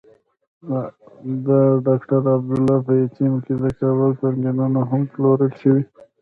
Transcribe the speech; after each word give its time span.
د 1.47 1.47
ډاکټر 1.85 2.21
عبدالله 2.35 2.77
په 2.85 2.93
ټیم 3.15 3.33
کې 3.45 3.53
د 3.63 3.65
کابل 3.79 4.11
پارکېنګونه 4.21 4.79
هم 4.89 5.01
پلورل 5.11 5.51
شوي. 5.61 5.83